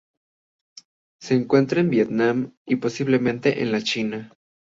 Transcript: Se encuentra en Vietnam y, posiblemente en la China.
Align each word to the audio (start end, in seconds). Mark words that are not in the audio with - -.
Se 1.21 1.35
encuentra 1.35 1.79
en 1.79 1.91
Vietnam 1.91 2.55
y, 2.65 2.77
posiblemente 2.77 3.61
en 3.61 3.71
la 3.71 3.83
China. 3.83 4.33